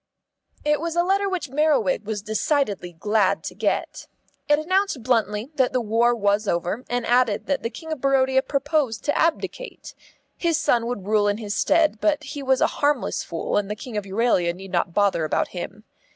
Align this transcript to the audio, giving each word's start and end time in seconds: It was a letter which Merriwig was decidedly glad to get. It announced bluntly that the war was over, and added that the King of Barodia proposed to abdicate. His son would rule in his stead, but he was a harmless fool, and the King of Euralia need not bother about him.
It 0.65 0.81
was 0.81 0.95
a 0.95 1.03
letter 1.03 1.29
which 1.29 1.51
Merriwig 1.51 2.05
was 2.07 2.23
decidedly 2.23 2.91
glad 2.91 3.43
to 3.43 3.53
get. 3.53 4.07
It 4.49 4.57
announced 4.57 5.03
bluntly 5.03 5.51
that 5.57 5.73
the 5.73 5.79
war 5.79 6.15
was 6.15 6.47
over, 6.47 6.83
and 6.89 7.05
added 7.05 7.45
that 7.45 7.61
the 7.61 7.69
King 7.69 7.91
of 7.91 8.01
Barodia 8.01 8.41
proposed 8.41 9.03
to 9.05 9.15
abdicate. 9.15 9.93
His 10.35 10.57
son 10.57 10.87
would 10.87 11.05
rule 11.05 11.27
in 11.27 11.37
his 11.37 11.55
stead, 11.55 11.99
but 12.01 12.23
he 12.23 12.41
was 12.41 12.61
a 12.61 12.65
harmless 12.81 13.21
fool, 13.23 13.57
and 13.57 13.69
the 13.69 13.75
King 13.75 13.95
of 13.95 14.05
Euralia 14.05 14.55
need 14.55 14.71
not 14.71 14.91
bother 14.95 15.23
about 15.23 15.49
him. 15.49 15.83